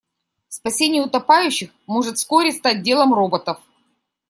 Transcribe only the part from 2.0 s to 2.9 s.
вскоре стать